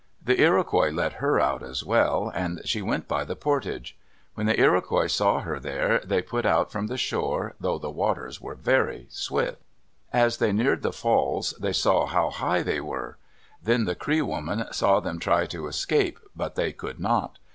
[0.25, 3.95] The Iroquois let her out, as well, and she went by the portage.
[4.33, 8.55] When the Iroquois saw her there, they put out from shore, though the waters were
[8.55, 9.61] very swift.
[10.11, 13.19] As they neared the falls, they saw how high they were.
[13.61, 17.37] Then the Cree woman saw them try to escape, but they could not.